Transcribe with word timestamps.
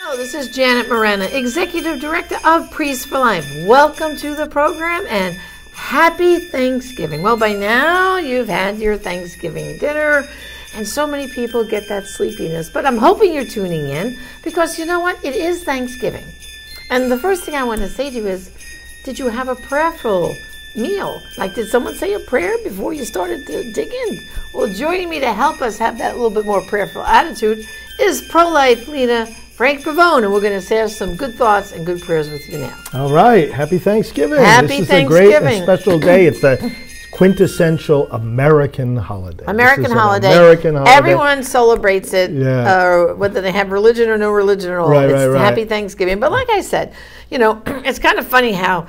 Hello, 0.00 0.16
this 0.16 0.32
is 0.32 0.54
Janet 0.54 0.88
Morana, 0.88 1.24
Executive 1.24 2.00
Director 2.00 2.36
of 2.44 2.70
Priests 2.70 3.04
for 3.04 3.18
Life. 3.18 3.44
Welcome 3.66 4.16
to 4.18 4.36
the 4.36 4.46
program 4.46 5.04
and 5.08 5.36
happy 5.74 6.38
Thanksgiving. 6.38 7.20
Well, 7.20 7.36
by 7.36 7.52
now 7.52 8.16
you've 8.16 8.48
had 8.48 8.78
your 8.78 8.96
Thanksgiving 8.96 9.76
dinner, 9.78 10.24
and 10.76 10.86
so 10.86 11.04
many 11.04 11.26
people 11.26 11.64
get 11.64 11.88
that 11.88 12.06
sleepiness. 12.06 12.70
But 12.70 12.86
I'm 12.86 12.96
hoping 12.96 13.34
you're 13.34 13.44
tuning 13.44 13.88
in 13.88 14.16
because 14.44 14.78
you 14.78 14.86
know 14.86 15.00
what? 15.00 15.22
It 15.24 15.34
is 15.34 15.64
Thanksgiving. 15.64 16.26
And 16.90 17.10
the 17.10 17.18
first 17.18 17.42
thing 17.42 17.56
I 17.56 17.64
want 17.64 17.80
to 17.80 17.88
say 17.88 18.08
to 18.08 18.16
you 18.16 18.26
is 18.28 18.52
did 19.04 19.18
you 19.18 19.26
have 19.26 19.48
a 19.48 19.56
prayerful 19.56 20.32
meal? 20.76 21.20
Like, 21.36 21.56
did 21.56 21.70
someone 21.70 21.96
say 21.96 22.12
a 22.12 22.20
prayer 22.20 22.56
before 22.62 22.92
you 22.92 23.04
started 23.04 23.48
to 23.48 23.72
dig 23.72 23.92
in? 23.92 24.28
Well, 24.54 24.72
joining 24.72 25.10
me 25.10 25.18
to 25.18 25.32
help 25.32 25.60
us 25.60 25.76
have 25.78 25.98
that 25.98 26.14
little 26.14 26.30
bit 26.30 26.46
more 26.46 26.62
prayerful 26.62 27.02
attitude 27.02 27.66
is 27.98 28.22
pro 28.22 28.48
life 28.48 28.86
leader 28.86 29.26
Frank 29.58 29.82
Pavone, 29.82 30.22
and 30.22 30.32
we're 30.32 30.40
going 30.40 30.52
to 30.58 30.64
share 30.64 30.88
some 30.88 31.16
good 31.16 31.34
thoughts 31.34 31.72
and 31.72 31.84
good 31.84 32.00
prayers 32.00 32.30
with 32.30 32.48
you 32.48 32.58
now. 32.58 32.78
All 32.94 33.10
right. 33.12 33.50
Happy 33.50 33.76
Thanksgiving. 33.78 34.38
Happy 34.38 34.68
this 34.68 34.80
is 34.82 34.86
Thanksgiving. 34.86 35.32
a 35.34 35.40
great 35.40 35.52
and 35.52 35.62
special 35.64 35.98
day. 36.10 36.26
It's 36.26 36.44
a 36.44 36.70
quintessential 37.10 38.06
American 38.12 38.94
holiday. 38.96 39.44
American 39.48 39.90
holiday. 39.90 40.28
American 40.32 40.74
holiday. 40.76 40.92
Everyone 40.92 41.42
celebrates 41.42 42.12
it, 42.12 42.30
Yeah. 42.30 42.72
uh, 42.72 43.14
whether 43.16 43.40
they 43.40 43.50
have 43.50 43.72
religion 43.72 44.08
or 44.08 44.16
no 44.16 44.30
religion 44.30 44.70
at 44.70 44.78
all. 44.78 44.90
Right, 44.90 45.10
it's 45.10 45.14
right, 45.14 45.26
right. 45.26 45.40
Happy 45.40 45.64
Thanksgiving. 45.64 46.20
But 46.20 46.30
like 46.30 46.48
I 46.50 46.60
said, 46.60 46.94
you 47.28 47.38
know, 47.38 47.60
it's 47.66 47.98
kind 47.98 48.20
of 48.20 48.28
funny 48.28 48.52
how, 48.52 48.86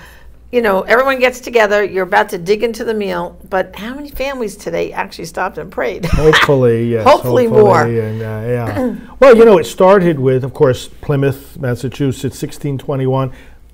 you 0.52 0.61
know, 0.64 0.81
everyone 0.81 1.19
gets 1.19 1.39
together. 1.39 1.83
You're 1.83 2.05
about 2.05 2.30
to 2.30 2.39
dig 2.39 2.64
into 2.64 2.83
the 2.83 2.94
meal, 2.94 3.39
but 3.50 3.75
how 3.75 3.94
many 3.94 4.09
families 4.09 4.55
today 4.55 4.92
actually 4.92 5.25
stopped 5.25 5.59
and 5.59 5.72
prayed? 5.72 6.05
Hopefully, 6.11 6.92
yes. 6.92 7.05
Hopefully 7.05 7.47
more. 7.47 7.83
And, 7.83 8.22
uh, 8.22 8.25
yeah. 8.25 8.95
well, 9.20 9.38
you 9.38 9.45
know, 9.45 9.59
it 9.59 9.66
started 9.66 10.20
with, 10.20 10.44
of 10.44 10.53
course, 10.55 10.88
Plymouth, 10.88 11.58
Massachusetts, 11.59 12.42
1621. 12.42 13.31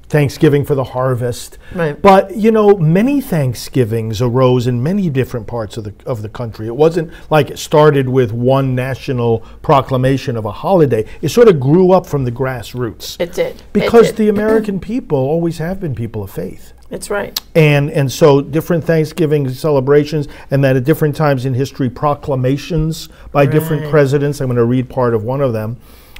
Thanksgiving 0.08 0.64
for 0.66 0.75
the 0.75 0.84
harvest, 0.84 1.58
Right. 1.73 2.00
but 2.02 2.36
you 2.36 2.52
know 2.52 2.78
many 2.78 3.22
Thanksgivings 3.22 4.22
arose 4.22 4.67
in 4.67 4.81
many 4.84 5.09
different 5.09 5.47
parts 5.47 5.78
of 5.78 5.84
the 5.84 5.94
of 6.06 6.22
the 6.22 6.30
country. 6.30 6.67
It 6.67 6.75
wasn't 6.75 7.12
like 7.30 7.50
it 7.50 7.58
started 7.59 8.08
with 8.09 8.31
one 8.31 8.75
national 8.75 9.39
proclamation 9.62 10.38
of 10.38 10.45
a 10.45 10.52
holiday. 10.52 11.06
It 11.22 11.30
sort 11.30 11.47
of 11.47 11.59
grew 11.59 11.92
up 11.92 12.06
from 12.06 12.23
the 12.25 12.31
grassroots. 12.31 13.20
It 13.20 13.34
did. 13.34 13.56
It 13.58 13.64
because 13.73 14.08
did. 14.08 14.17
the 14.17 14.30
American 14.30 14.80
people 14.80 15.17
always 15.17 15.58
have 15.58 15.80
been 15.80 15.95
people 15.95 16.23
of 16.23 16.30
faith. 16.30 16.73
That's 16.90 17.09
right. 17.09 17.40
And 17.56 17.90
and 17.90 18.12
so 18.12 18.42
different 18.42 18.84
Thanksgiving 18.84 19.50
celebrations, 19.50 20.28
and 20.52 20.64
that 20.64 20.75
at 20.75 20.84
different 20.84 21.16
times 21.16 21.45
in 21.45 21.56
history, 21.56 21.90
proclamations 21.90 23.09
by 23.31 23.47
different 23.47 23.90
presidents. 23.90 24.40
I'm 24.40 24.47
going 24.47 24.58
to 24.58 24.66
read 24.66 24.88
part 24.88 25.16
of 25.16 25.23
one 25.23 25.42
of 25.42 25.52
them. 25.52 25.78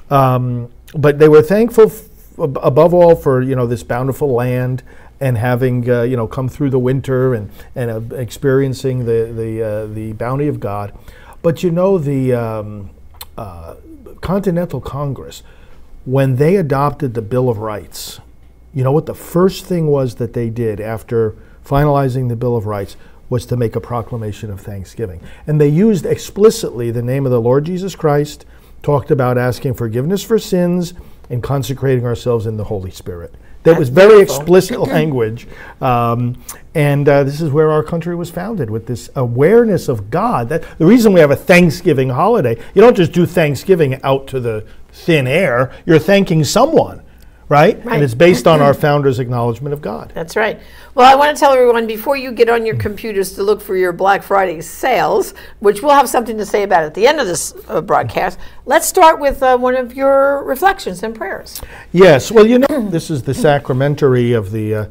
Um, 0.10 0.70
but 0.96 1.20
they 1.20 1.28
were 1.30 1.42
thankful 1.44 1.86
f- 1.86 2.02
above 2.38 2.94
all 2.94 3.16
for 3.16 3.42
you 3.42 3.56
know 3.56 3.66
this 3.66 3.84
bountiful 3.84 4.34
land 4.34 4.84
and 5.20 5.38
having 5.38 5.90
uh, 5.90 6.02
you 6.04 6.18
know 6.18 6.28
come 6.28 6.50
through 6.50 6.70
the 6.70 6.80
winter 6.80 7.34
and 7.34 7.50
and 7.76 7.90
uh, 7.92 8.16
experiencing 8.16 9.06
the 9.06 9.32
the 9.34 9.64
uh, 9.64 9.86
the 9.88 10.14
bounty 10.14 10.48
of 10.48 10.60
God. 10.60 10.94
But 11.42 11.64
you 11.64 11.72
know 11.72 11.98
the 11.98 12.34
um, 12.34 12.90
uh, 13.38 13.76
Continental 14.22 14.82
Congress 14.82 15.44
when 16.06 16.36
they 16.36 16.56
adopted 16.56 17.14
the 17.14 17.22
Bill 17.22 17.50
of 17.50 17.58
Rights. 17.58 18.20
You 18.74 18.84
know 18.84 18.92
what 18.92 19.06
the 19.06 19.16
first 19.16 19.66
thing 19.66 19.88
was 19.88 20.16
that 20.16 20.34
they 20.34 20.50
did 20.50 20.80
after 20.80 21.36
finalizing 21.66 22.30
the 22.30 22.36
Bill 22.36 22.56
of 22.56 22.66
Rights 22.66 22.98
was 23.30 23.46
to 23.48 23.58
make 23.58 23.76
a 23.76 23.82
proclamation 23.82 24.52
of 24.52 24.62
thanksgiving. 24.62 25.20
And 25.48 25.60
they 25.60 25.68
used 25.68 26.06
explicitly 26.06 26.92
the 26.92 27.02
name 27.02 27.26
of 27.26 27.32
the 27.32 27.42
Lord 27.42 27.66
Jesus 27.66 27.96
Christ, 27.96 28.46
talked 28.84 29.10
about 29.10 29.38
asking 29.38 29.74
forgiveness 29.74 30.24
for 30.24 30.38
sins 30.38 30.94
and 31.30 31.42
consecrating 31.42 32.06
ourselves 32.06 32.46
in 32.46 32.58
the 32.58 32.66
Holy 32.66 32.92
Spirit. 32.92 33.34
That 33.64 33.80
was 33.80 33.90
very 33.90 34.22
explicit 34.22 34.80
language. 34.92 35.48
Um, 35.82 36.42
and 36.76 37.10
uh, 37.10 37.24
this 37.24 37.42
is 37.42 37.50
where 37.50 37.72
our 37.72 37.84
country 37.84 38.16
was 38.16 38.30
founded 38.30 38.70
with 38.70 38.86
this 38.86 39.10
awareness 39.16 39.88
of 39.88 40.12
God. 40.12 40.50
That 40.50 40.64
the 40.78 40.86
reason 40.86 41.14
we 41.14 41.20
have 41.20 41.32
a 41.32 41.36
Thanksgiving 41.36 42.10
holiday, 42.10 42.58
you 42.76 42.82
don't 42.82 42.96
just 42.96 43.12
do 43.12 43.26
Thanksgiving 43.26 44.02
out 44.04 44.28
to 44.28 44.40
the 44.40 44.68
thin 44.92 45.26
air. 45.26 45.74
You're 45.86 46.00
thanking 46.00 46.44
someone, 46.44 47.02
right? 47.50 47.84
Right. 47.86 47.96
And 47.96 48.04
it's 48.04 48.14
based 48.14 48.48
on 48.48 48.62
our 48.62 48.74
founder's 48.74 49.20
acknowledgement 49.20 49.74
of 49.74 49.82
God. 49.82 50.12
That's 50.14 50.36
right. 50.36 50.60
Well, 50.94 51.12
I 51.12 51.16
want 51.16 51.36
to 51.36 51.40
tell 51.40 51.52
everyone 51.54 51.88
before 51.88 52.16
you 52.18 52.32
get 52.32 52.50
on 52.50 52.66
your 52.66 52.78
computers 52.78 53.34
to 53.34 53.44
look 53.44 53.62
for 53.62 53.76
your 53.76 53.92
Black 53.92 54.24
Friday 54.24 54.62
sales, 54.62 55.34
which 55.60 55.82
we'll 55.82 55.94
have 55.94 56.10
something 56.10 56.38
to 56.38 56.46
say 56.46 56.64
about 56.64 56.84
at 56.84 56.94
the 56.94 57.08
end 57.08 57.20
of 57.20 57.28
this 57.28 57.54
uh, 57.68 57.82
broadcast, 57.82 58.40
let's 58.66 58.88
start 58.88 59.20
with 59.20 59.44
uh, 59.44 59.58
one 59.58 59.76
of 59.76 59.94
your 59.94 60.44
reflections 60.44 61.04
and 61.04 61.16
prayers. 61.16 61.62
Yes. 61.92 62.32
Well, 62.32 62.48
you 62.48 62.60
know, 62.60 62.68
this 62.90 63.10
is 63.10 63.24
the 63.24 63.34
sacramentary 63.34 64.34
of 64.34 64.52
the 64.52 64.74
uh, 64.74 64.86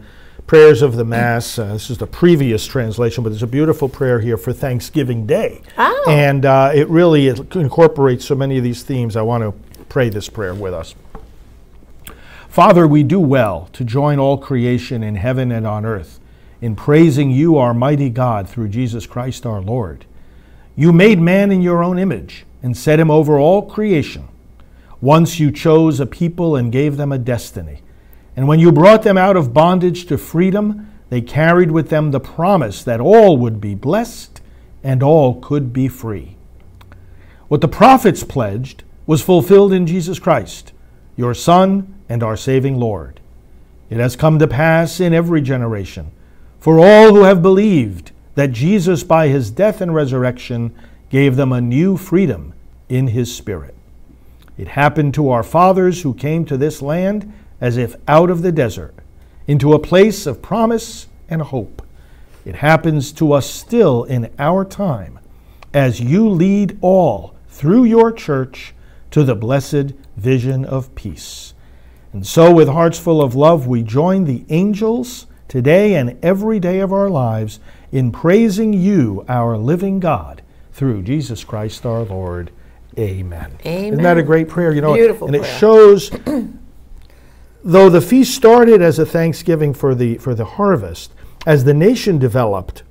prayers 0.46 0.82
of 0.82 0.96
the 0.96 1.04
Mass. 1.04 1.58
Uh, 1.58 1.72
this 1.72 1.90
is 1.90 1.98
the 1.98 2.06
previous 2.06 2.66
translation, 2.66 3.24
but 3.24 3.30
there's 3.30 3.42
a 3.42 3.46
beautiful 3.46 3.88
prayer 3.88 4.20
here 4.20 4.36
for 4.36 4.52
Thanksgiving 4.52 5.26
Day. 5.26 5.62
Oh. 5.78 6.04
And 6.08 6.44
uh, 6.44 6.72
it 6.74 6.88
really 6.88 7.28
it 7.28 7.56
incorporates 7.56 8.24
so 8.24 8.34
many 8.34 8.58
of 8.58 8.64
these 8.64 8.82
themes. 8.82 9.16
I 9.16 9.22
want 9.22 9.42
to 9.42 9.84
pray 9.84 10.08
this 10.08 10.28
prayer 10.28 10.54
with 10.54 10.74
us. 10.74 10.94
Father, 12.54 12.86
we 12.86 13.02
do 13.02 13.18
well 13.18 13.68
to 13.72 13.82
join 13.82 14.20
all 14.20 14.38
creation 14.38 15.02
in 15.02 15.16
heaven 15.16 15.50
and 15.50 15.66
on 15.66 15.84
earth 15.84 16.20
in 16.60 16.76
praising 16.76 17.32
you, 17.32 17.56
our 17.56 17.74
mighty 17.74 18.08
God, 18.08 18.48
through 18.48 18.68
Jesus 18.68 19.08
Christ 19.08 19.44
our 19.44 19.60
Lord. 19.60 20.04
You 20.76 20.92
made 20.92 21.18
man 21.18 21.50
in 21.50 21.62
your 21.62 21.82
own 21.82 21.98
image 21.98 22.46
and 22.62 22.76
set 22.76 23.00
him 23.00 23.10
over 23.10 23.40
all 23.40 23.68
creation. 23.68 24.28
Once 25.00 25.40
you 25.40 25.50
chose 25.50 25.98
a 25.98 26.06
people 26.06 26.54
and 26.54 26.70
gave 26.70 26.96
them 26.96 27.10
a 27.10 27.18
destiny. 27.18 27.82
And 28.36 28.46
when 28.46 28.60
you 28.60 28.70
brought 28.70 29.02
them 29.02 29.18
out 29.18 29.36
of 29.36 29.52
bondage 29.52 30.06
to 30.06 30.16
freedom, 30.16 30.92
they 31.10 31.22
carried 31.22 31.72
with 31.72 31.90
them 31.90 32.12
the 32.12 32.20
promise 32.20 32.84
that 32.84 33.00
all 33.00 33.36
would 33.36 33.60
be 33.60 33.74
blessed 33.74 34.40
and 34.84 35.02
all 35.02 35.40
could 35.40 35.72
be 35.72 35.88
free. 35.88 36.36
What 37.48 37.62
the 37.62 37.66
prophets 37.66 38.22
pledged 38.22 38.84
was 39.06 39.22
fulfilled 39.22 39.72
in 39.72 39.88
Jesus 39.88 40.20
Christ, 40.20 40.72
your 41.16 41.34
Son 41.34 41.94
and 42.08 42.22
our 42.22 42.36
saving 42.36 42.78
Lord. 42.78 43.20
It 43.90 43.98
has 43.98 44.16
come 44.16 44.38
to 44.38 44.48
pass 44.48 45.00
in 45.00 45.12
every 45.12 45.40
generation 45.40 46.10
for 46.58 46.78
all 46.78 47.14
who 47.14 47.24
have 47.24 47.42
believed 47.42 48.10
that 48.34 48.52
Jesus, 48.52 49.04
by 49.04 49.28
his 49.28 49.50
death 49.50 49.80
and 49.80 49.94
resurrection, 49.94 50.74
gave 51.10 51.36
them 51.36 51.52
a 51.52 51.60
new 51.60 51.96
freedom 51.96 52.54
in 52.88 53.08
his 53.08 53.34
Spirit. 53.34 53.74
It 54.56 54.68
happened 54.68 55.14
to 55.14 55.30
our 55.30 55.42
fathers 55.42 56.02
who 56.02 56.14
came 56.14 56.44
to 56.46 56.56
this 56.56 56.80
land 56.80 57.32
as 57.60 57.76
if 57.76 57.96
out 58.08 58.30
of 58.30 58.42
the 58.42 58.52
desert, 58.52 58.94
into 59.46 59.74
a 59.74 59.78
place 59.78 60.26
of 60.26 60.42
promise 60.42 61.06
and 61.28 61.42
hope. 61.42 61.82
It 62.44 62.56
happens 62.56 63.12
to 63.12 63.32
us 63.32 63.48
still 63.48 64.04
in 64.04 64.30
our 64.38 64.64
time 64.64 65.18
as 65.72 66.00
you 66.00 66.28
lead 66.28 66.78
all 66.80 67.34
through 67.48 67.84
your 67.84 68.10
church 68.10 68.74
to 69.10 69.22
the 69.22 69.34
blessed 69.34 69.92
vision 70.16 70.64
of 70.64 70.94
peace. 70.94 71.54
And 72.12 72.26
so, 72.26 72.52
with 72.52 72.68
hearts 72.68 72.98
full 72.98 73.20
of 73.20 73.34
love, 73.34 73.66
we 73.66 73.82
join 73.82 74.24
the 74.24 74.44
angels 74.48 75.26
today 75.48 75.94
and 75.94 76.18
every 76.24 76.60
day 76.60 76.80
of 76.80 76.92
our 76.92 77.10
lives 77.10 77.60
in 77.90 78.12
praising 78.12 78.72
you, 78.72 79.24
our 79.28 79.56
living 79.56 80.00
God, 80.00 80.42
through 80.72 81.02
Jesus 81.02 81.44
Christ 81.44 81.84
our 81.84 82.02
Lord. 82.02 82.50
Amen. 82.98 83.58
Amen. 83.66 83.92
Isn't 83.92 84.02
that 84.02 84.18
a 84.18 84.22
great 84.22 84.48
prayer? 84.48 84.72
You 84.72 84.80
know, 84.80 84.94
Beautiful 84.94 85.26
and 85.26 85.36
it 85.36 85.44
shows 85.44 86.10
though 87.64 87.90
the 87.90 88.00
feast 88.00 88.34
started 88.34 88.82
as 88.82 88.98
a 88.98 89.06
thanksgiving 89.06 89.74
for 89.74 89.94
the 89.94 90.18
for 90.18 90.34
the 90.34 90.44
harvest, 90.44 91.12
as 91.46 91.64
the 91.64 91.74
nation 91.74 92.18
developed, 92.18 92.82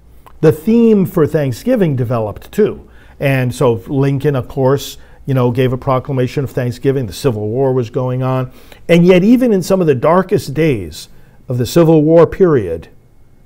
the 0.42 0.52
theme 0.52 1.06
for 1.06 1.25
Thanksgiving 1.25 1.96
developed 1.96 2.52
too. 2.52 2.90
And 3.20 3.54
so 3.54 3.74
Lincoln, 3.88 4.36
of 4.36 4.48
course, 4.48 4.98
you 5.25 5.34
know, 5.34 5.52
gave 5.52 5.74
a 5.74 5.78
proclamation 5.78 6.44
of 6.44 6.52
Thanksgiving. 6.52 7.06
The 7.06 7.14
Civil 7.14 7.48
War 7.48 7.74
was 7.74 7.90
going 7.90 8.24
on. 8.24 8.52
And 8.90 9.06
yet, 9.06 9.24
even 9.24 9.54
in 9.54 9.64
some 9.64 9.81
of 9.81 9.88
the 9.88 9.96
darkest 9.96 10.54
days 10.54 11.10
of 11.48 11.58
the 11.58 11.66
Civil 11.66 12.04
War 12.04 12.28
period, 12.28 12.90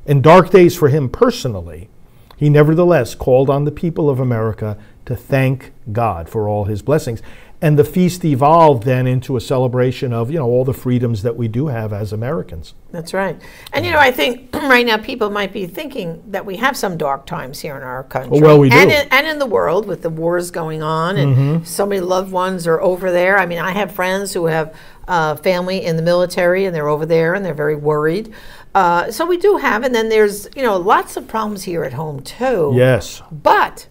and 0.05 0.23
dark 0.23 0.49
days 0.49 0.75
for 0.75 0.89
him 0.89 1.09
personally, 1.09 1.89
he 2.37 2.49
nevertheless 2.49 3.15
called 3.15 3.49
on 3.49 3.65
the 3.65 3.71
people 3.71 4.09
of 4.09 4.19
America 4.19 4.77
to 5.05 5.15
thank 5.15 5.73
God 5.91 6.29
for 6.29 6.47
all 6.47 6.65
his 6.65 6.81
blessings. 6.81 7.21
And 7.59 7.77
the 7.77 7.83
feast 7.83 8.23
evolved 8.23 8.83
then 8.83 9.07
into 9.07 9.35
a 9.35 9.41
celebration 9.41 10.13
of 10.13 10.29
you 10.29 10.37
know 10.37 10.45
all 10.45 10.63
the 10.63 10.73
freedoms 10.73 11.23
that 11.23 11.35
we 11.35 11.47
do 11.47 11.67
have 11.67 11.91
as 11.91 12.13
Americans. 12.13 12.75
That's 12.91 13.13
right. 13.13 13.39
And 13.73 13.85
you 13.85 13.91
know, 13.91 13.97
I 13.99 14.11
think 14.11 14.53
right 14.53 14.85
now 14.85 14.97
people 14.97 15.29
might 15.29 15.51
be 15.51 15.65
thinking 15.65 16.21
that 16.27 16.45
we 16.45 16.57
have 16.57 16.77
some 16.77 16.97
dark 16.97 17.25
times 17.25 17.59
here 17.59 17.75
in 17.75 17.83
our 17.83 18.03
country. 18.03 18.37
Oh, 18.37 18.41
well, 18.41 18.59
we 18.59 18.69
and 18.69 18.89
do. 18.89 18.95
In, 18.95 19.07
and 19.11 19.27
in 19.27 19.39
the 19.39 19.45
world 19.47 19.87
with 19.87 20.03
the 20.03 20.09
wars 20.09 20.51
going 20.51 20.83
on, 20.83 21.17
and 21.17 21.35
Mm-hmm. 21.37 21.63
so 21.65 21.85
many 21.85 21.99
loved 22.01 22.31
ones 22.31 22.67
are 22.67 22.79
over 22.81 23.11
there. 23.11 23.37
I 23.37 23.45
mean, 23.45 23.59
I 23.59 23.71
have 23.71 23.91
friends 23.91 24.33
who 24.33 24.45
have 24.45 24.75
uh, 25.07 25.35
family 25.35 25.83
in 25.83 25.95
the 25.95 26.01
military, 26.01 26.65
and 26.65 26.75
they're 26.75 26.87
over 26.87 27.05
there, 27.05 27.33
and 27.33 27.43
they're 27.45 27.53
very 27.53 27.75
worried. 27.75 28.33
Uh, 28.75 29.09
so 29.11 29.25
we 29.25 29.37
do 29.37 29.57
have, 29.57 29.83
and 29.83 29.95
then 29.95 30.09
there's 30.09 30.47
you 30.55 30.61
know 30.61 30.77
lots 30.77 31.17
of 31.17 31.27
problems 31.27 31.63
here 31.63 31.83
at 31.83 31.93
home 31.93 32.21
too. 32.21 32.71
Yes. 32.75 33.21
But 33.31 33.87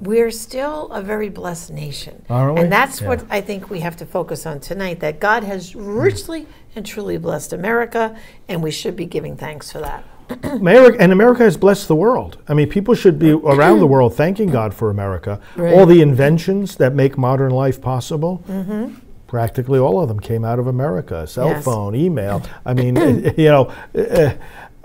we're 0.00 0.30
still 0.30 0.88
a 0.92 1.02
very 1.02 1.28
blessed 1.28 1.70
nation. 1.70 2.24
Aren't 2.30 2.54
we? 2.56 2.60
And 2.62 2.72
that's 2.72 3.00
what 3.02 3.24
I 3.30 3.40
think 3.40 3.70
we 3.70 3.80
have 3.80 3.96
to 3.98 4.06
focus 4.06 4.46
on 4.46 4.60
tonight 4.60 5.00
that 5.00 5.20
God 5.20 5.44
has 5.44 5.74
richly 5.76 6.46
and 6.74 6.86
truly 6.86 7.18
blessed 7.18 7.52
America, 7.52 8.16
and 8.48 8.62
we 8.62 8.70
should 8.70 8.96
be 8.96 9.06
giving 9.06 9.36
thanks 9.36 9.70
for 9.72 9.80
that. 9.80 10.04
America, 10.44 10.96
and 11.00 11.10
America 11.12 11.42
has 11.42 11.56
blessed 11.56 11.88
the 11.88 11.96
world. 11.96 12.38
I 12.48 12.54
mean, 12.54 12.68
people 12.68 12.94
should 12.94 13.18
be 13.18 13.30
around 13.54 13.80
the 13.80 13.86
world 13.86 14.14
thanking 14.14 14.48
God 14.50 14.72
for 14.72 14.88
America. 14.90 15.40
Right. 15.56 15.74
All 15.74 15.86
the 15.86 16.00
inventions 16.00 16.76
that 16.76 16.94
make 16.94 17.18
modern 17.18 17.50
life 17.50 17.80
possible, 17.80 18.42
Mm-hmm. 18.48 18.94
practically 19.26 19.78
all 19.78 20.00
of 20.00 20.08
them 20.08 20.20
came 20.20 20.44
out 20.44 20.58
of 20.58 20.66
America. 20.66 21.26
Cell 21.26 21.48
Yes. 21.48 21.64
phone, 21.64 21.94
email. 21.96 22.42
I 22.64 22.74
mean, 22.74 22.94
you 23.36 23.48
know, 23.48 23.72
uh, 23.96 24.34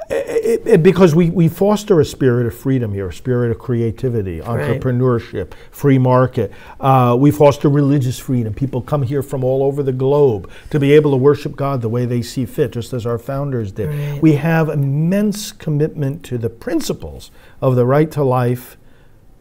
it, 0.09 0.67
it- 0.67 0.83
because 0.83 1.15
we, 1.15 1.29
we 1.29 1.47
foster 1.47 1.99
a 1.99 2.05
spirit 2.05 2.45
of 2.45 2.53
freedom 2.53 2.93
here, 2.93 3.07
a 3.09 3.13
spirit 3.13 3.51
of 3.51 3.57
creativity, 3.59 4.39
entrepreneurship, 4.41 5.53
free 5.71 5.97
market. 5.97 6.51
Uh, 6.79 7.15
we 7.19 7.31
foster 7.31 7.69
religious 7.69 8.19
freedom. 8.19 8.53
People 8.53 8.81
come 8.81 9.01
here 9.03 9.23
from 9.23 9.43
all 9.43 9.63
over 9.63 9.81
the 9.83 9.91
globe 9.93 10.49
to 10.69 10.79
be 10.79 10.91
able 10.93 11.11
to 11.11 11.17
worship 11.17 11.55
God 11.55 11.81
the 11.81 11.89
way 11.89 12.05
they 12.05 12.21
see 12.21 12.45
fit, 12.45 12.71
just 12.71 12.93
as 12.93 13.05
our 13.05 13.17
founders 13.17 13.71
did. 13.71 14.21
We 14.21 14.33
have 14.33 14.69
immense 14.69 15.51
commitment 15.51 16.23
to 16.25 16.37
the 16.37 16.49
principles 16.49 17.31
of 17.61 17.75
the 17.75 17.85
right 17.85 18.11
to 18.11 18.23
life. 18.23 18.77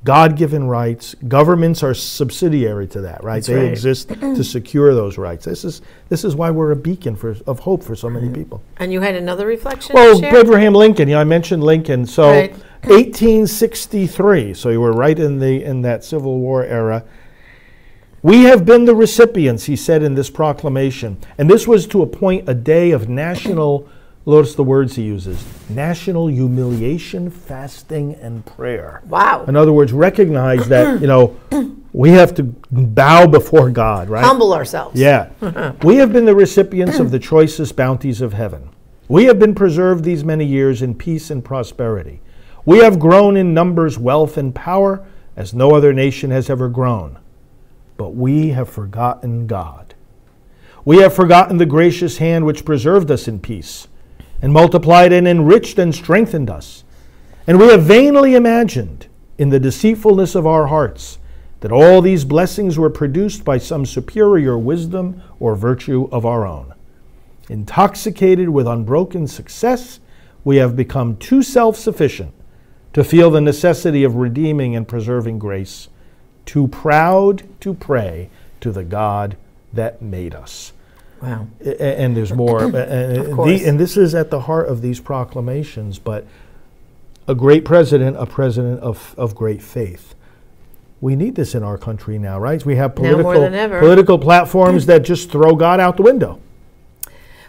God 0.05 0.37
given 0.37 0.69
rights. 0.69 1.15
Governments 1.27 1.83
are 1.83 1.95
subsidiary 1.95 2.87
to 2.89 3.01
that, 3.01 3.25
right? 3.25 3.43
they 3.43 3.55
right. 3.55 3.65
exist 3.65 4.09
to 4.21 4.45
secure 4.45 4.95
those 4.95 5.17
rights. 5.17 5.47
This 5.47 5.65
is, 5.65 5.81
this 6.11 6.25
is 6.25 6.37
why 6.37 6.51
we're 6.51 6.73
a 6.73 6.77
beacon 6.77 7.17
for, 7.17 7.37
of 7.47 7.61
hope 7.61 7.83
for 7.83 7.97
so 7.97 8.11
many 8.11 8.27
mm-hmm. 8.27 8.35
people. 8.35 8.63
And 8.77 8.93
you 8.93 9.01
had 9.01 9.15
another 9.15 9.47
reflection? 9.47 9.95
Well, 9.95 10.17
to 10.17 10.21
share? 10.21 10.37
Abraham 10.37 10.75
Lincoln. 10.75 11.09
You 11.09 11.15
know, 11.15 11.23
I 11.23 11.25
mentioned 11.25 11.65
Lincoln. 11.65 12.07
So, 12.07 12.31
Right. 12.31 12.55
1863. 12.85 14.53
So 14.53 14.69
you 14.69 14.81
were 14.81 14.93
right 14.93 15.19
in 15.19 15.39
the 15.39 15.65
in 15.65 15.81
that 15.83 16.05
Civil 16.05 16.39
War 16.39 16.63
era. 16.65 17.03
We 18.23 18.43
have 18.43 18.67
been 18.67 18.85
the 18.85 18.95
recipients, 18.95 19.65
he 19.65 19.77
said 19.77 20.03
in 20.03 20.15
this 20.15 20.29
proclamation, 20.29 21.19
and 21.39 21.49
this 21.49 21.67
was 21.67 21.87
to 21.89 22.03
appoint 22.03 22.49
a 22.49 22.55
day 22.55 22.91
of 22.91 23.09
national. 23.09 23.89
Notice 24.27 24.55
the 24.55 24.65
words 24.65 24.97
he 24.97 25.03
uses: 25.03 25.45
national 25.69 26.29
humiliation, 26.29 27.31
fasting, 27.31 28.15
and 28.15 28.45
prayer. 28.47 29.03
Wow. 29.07 29.45
In 29.47 29.55
other 29.55 29.73
words, 29.73 29.93
recognize 29.93 30.67
that 30.69 31.01
you 31.01 31.07
know 31.07 31.37
we 31.93 32.11
have 32.11 32.35
to 32.35 32.43
bow 32.43 33.27
before 33.27 33.71
God, 33.71 34.09
right? 34.09 34.25
Humble 34.25 34.55
ourselves. 34.55 34.99
Yeah. 34.99 35.31
we 35.83 35.97
have 35.97 36.13
been 36.13 36.25
the 36.25 36.35
recipients 36.35 36.99
of 36.99 37.11
the 37.11 37.19
choicest 37.19 37.77
bounties 37.77 38.23
of 38.23 38.33
heaven. 38.33 38.71
We 39.09 39.25
have 39.25 39.39
been 39.39 39.55
preserved 39.55 40.05
these 40.05 40.25
many 40.25 40.47
years 40.47 40.81
in 40.81 40.95
peace 40.95 41.31
and 41.31 41.45
prosperity. 41.45 42.23
We 42.65 42.79
have 42.79 42.99
grown 42.99 43.37
in 43.37 43.53
numbers, 43.53 43.99
wealth, 43.99 44.39
and 44.39 44.55
power 44.55 45.07
as 45.37 45.53
no 45.53 45.75
other 45.75 45.93
nation 45.93 46.31
has 46.31 46.49
ever 46.49 46.71
grown. 46.71 47.19
But 47.99 48.15
we 48.15 48.49
have 48.49 48.71
forgotten 48.71 49.47
God. 49.47 49.95
We 50.87 50.99
have 50.99 51.15
forgotten 51.15 51.59
the 51.59 51.67
gracious 51.67 52.19
hand 52.19 52.47
which 52.47 52.65
preserved 52.65 53.11
us 53.11 53.29
in 53.29 53.41
peace 53.41 53.89
and 54.45 54.53
multiplied 54.53 55.11
and 55.11 55.27
enriched 55.27 55.79
and 55.79 55.95
strengthened 55.95 56.51
us. 56.51 56.85
And 57.47 57.59
we 57.59 57.69
have 57.69 57.85
vainly 57.85 58.35
imagined, 58.35 59.07
in 59.39 59.49
the 59.49 59.59
deceitfulness 59.59 60.35
of 60.35 60.47
our 60.47 60.67
hearts, 60.67 61.17
that 61.61 61.73
all 61.73 62.03
these 62.03 62.27
blessings 62.27 62.79
were 62.79 62.91
produced 62.91 63.43
by 63.43 63.57
some 63.57 63.87
superior 63.87 64.59
wisdom 64.59 65.23
or 65.41 65.57
virtue 65.57 66.11
of 66.13 66.27
our 66.27 66.47
own. 66.47 66.75
Intoxicated 67.49 68.51
with 68.51 68.67
unbroken 68.67 69.27
success, 69.27 70.01
we 70.45 70.57
have 70.57 70.77
become 70.77 71.17
too 71.17 71.43
self 71.43 71.79
sufficient 71.79 72.35
to 72.93 73.03
feel 73.03 73.31
the 73.31 73.41
necessity 73.41 74.05
of 74.05 74.17
redeeming 74.17 74.77
and 74.77 74.87
preserving 74.87 75.39
grace, 75.39 75.89
too 76.45 76.69
proud 76.69 77.45
to 77.63 77.73
pray 77.73 78.29
to 78.61 78.71
the 78.71 78.85
God 78.85 79.39
that 79.73 80.03
made 80.03 80.35
us. 80.35 80.74
Wow. 81.23 81.47
And 81.81 82.17
there's 82.17 82.33
more. 82.33 82.65
A- 82.65 82.69
a- 82.69 83.31
a- 83.31 83.35
course. 83.35 83.49
the- 83.61 83.67
and 83.69 83.81
this 83.81 83.97
is 83.97 84.15
at 84.15 84.31
the 84.31 84.41
heart 84.41 84.69
of 84.69 84.83
these 84.83 85.01
proclamations. 85.01 85.99
But 85.99 86.27
a 87.27 87.35
great 87.35 87.65
president, 87.65 88.17
a 88.19 88.27
president 88.27 88.81
of, 88.81 89.15
of 89.17 89.35
great 89.35 89.63
faith. 89.63 90.15
We 91.01 91.17
need 91.17 91.35
this 91.35 91.55
in 91.55 91.63
our 91.63 91.77
country 91.79 92.19
now, 92.19 92.39
right? 92.39 92.65
We 92.65 92.77
have 92.77 92.95
political 92.95 93.33
political 93.81 94.19
platforms 94.19 94.87
that 94.87 95.03
just 95.03 95.31
throw 95.31 95.55
God 95.55 95.81
out 95.81 95.97
the 95.97 96.03
window. 96.03 96.41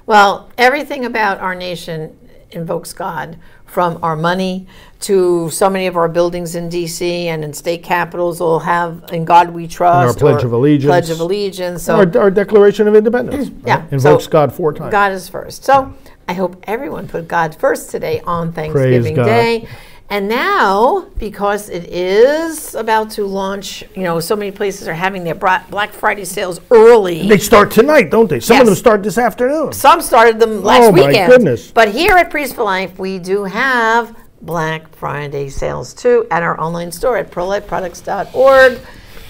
Well, 0.06 0.50
everything 0.58 1.06
about 1.06 1.40
our 1.40 1.56
nation 1.56 2.18
invokes 2.52 2.94
God, 2.94 3.38
from 3.66 4.00
our 4.02 4.16
money 4.16 4.68
to 5.02 5.50
so 5.50 5.70
many 5.70 5.88
of 5.88 5.98
our 5.98 6.08
buildings 6.08 6.56
in 6.56 6.70
D.C. 6.70 7.28
and 7.28 7.44
in 7.44 7.54
state 7.54 7.84
capitals 7.84 8.40
will 8.40 8.60
have 8.60 9.04
"In 9.12 9.26
God 9.26 9.52
We 9.52 9.68
Trust" 9.68 10.20
Pledge 10.20 10.44
or 10.44 10.48
of 10.48 10.54
Allegiance. 10.54 10.90
Pledge 10.90 11.10
of 11.10 11.20
Allegiance. 11.20 11.84
So 11.84 11.96
our, 11.96 12.18
our 12.18 12.32
Declaration 12.32 12.88
of 12.88 12.96
Independence 12.96 13.52
Yeah, 13.66 13.82
right? 13.82 13.94
invokes 13.94 14.26
so 14.26 14.30
God 14.30 14.54
four 14.54 14.74
times. 14.74 14.92
God 14.92 15.12
is 15.12 15.28
first. 15.30 15.64
So 15.64 15.94
I 16.28 16.34
hope 16.34 16.64
everyone 16.64 17.08
put 17.08 17.28
God 17.28 17.56
first 17.56 17.92
today 17.92 18.22
on 18.22 18.52
Thanksgiving 18.52 19.16
God. 19.16 19.26
Day. 19.26 19.68
And 20.10 20.28
now, 20.30 21.08
because 21.18 21.68
it 21.70 21.86
is 21.86 22.76
about 22.76 23.10
to 23.12 23.26
launch, 23.26 23.84
you 23.96 24.04
know, 24.04 24.20
so 24.20 24.36
many 24.36 24.52
places 24.52 24.88
are 24.88 24.94
having 24.94 25.24
their 25.24 25.34
Bra- 25.34 25.64
Black 25.70 25.92
Friday 25.92 26.26
sales 26.26 26.60
early. 26.70 27.28
They 27.28 27.40
start 27.40 27.72
tonight, 27.72 28.12
don't 28.12 28.30
they? 28.30 28.40
Some 28.40 28.58
of 28.62 28.66
them 28.68 28.74
Yes. 28.74 28.80
start 28.80 29.02
this 29.02 29.18
afternoon. 29.18 29.74
Some 29.74 30.02
started 30.02 30.40
them 30.40 30.64
last 30.64 30.84
Oh, 30.84 30.92
my 30.92 31.08
weekend. 31.08 31.32
goodness. 31.32 31.72
But 31.72 31.90
here 31.90 32.14
at 32.16 32.30
Priest 32.30 32.54
for 32.56 32.64
Life, 32.64 33.00
we 33.00 33.18
do 33.18 33.46
have 33.46 34.16
Black 34.44 34.96
Friday 34.96 35.50
sales 35.50 35.92
too 35.94 36.28
at 36.30 36.44
our 36.44 36.60
online 36.62 36.92
store 36.92 37.18
at 37.18 37.32
prolifeproducts.org. 37.32 38.80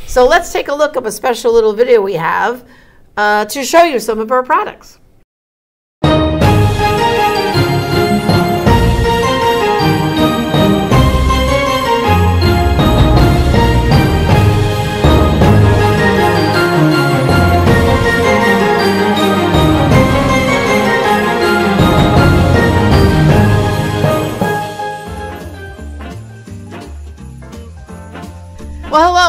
So 0.07 0.27
let's 0.27 0.51
take 0.51 0.67
a 0.67 0.75
look 0.75 0.97
of 0.97 1.05
a 1.05 1.11
special 1.11 1.53
little 1.53 1.71
video 1.73 2.01
we 2.01 2.13
have 2.15 2.65
uh, 3.15 3.45
to 3.45 3.63
show 3.63 3.83
you 3.83 3.99
some 3.99 4.19
of 4.19 4.29
our 4.29 4.43
products. 4.43 4.99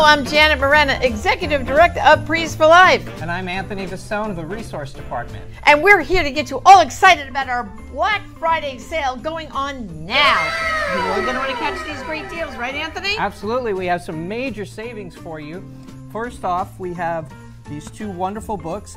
I'm 0.07 0.25
Janet 0.25 0.61
Morana, 0.61 1.01
Executive 1.03 1.67
Director 1.67 2.01
of 2.07 2.25
Priest 2.27 2.57
for 2.59 2.69
Life. 2.69 3.05
And 3.21 3.29
I'm 3.29 3.49
Anthony 3.49 3.89
Vasone 3.89 4.31
of 4.31 4.37
the 4.37 4.47
Resource 4.47 4.93
Department. 4.93 5.45
And 5.65 5.83
we're 5.83 6.01
here 6.01 6.23
to 6.23 6.31
get 6.31 6.49
you 6.49 6.63
all 6.65 6.81
excited 6.81 7.29
about 7.29 7.49
our 7.49 7.65
Black 7.91 8.23
Friday 8.39 8.79
sale 8.79 9.17
going 9.17 9.51
on 9.51 10.07
now. 10.07 10.41
You're 10.95 11.25
going 11.25 11.35
to 11.35 11.41
want 11.41 11.51
to 11.51 11.57
catch 11.57 11.85
these 11.89 12.01
great 12.05 12.31
deals, 12.31 12.55
right, 12.55 12.77
Anthony? 12.77 13.19
Absolutely, 13.19 13.75
we 13.75 13.87
have 13.87 14.01
some 14.01 14.29
major 14.29 14.65
savings 14.65 15.17
for 15.17 15.41
you. 15.41 15.69
First 16.13 16.45
off, 16.45 16.79
we 16.79 16.95
have 16.95 17.29
these 17.69 17.91
two 17.91 18.09
wonderful 18.09 18.57
books. 18.57 18.97